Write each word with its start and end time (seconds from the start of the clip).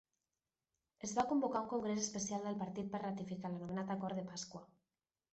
Es 1.07 1.11
va 1.17 1.25
convocar 1.31 1.59
un 1.65 1.67
congrés 1.73 1.99
especial 2.03 2.47
del 2.47 2.57
partit 2.61 2.89
per 2.93 3.01
ratificar 3.03 3.51
l'anomenat 3.51 3.93
Acord 3.97 4.19
de 4.21 4.25
Pasqua. 4.31 4.63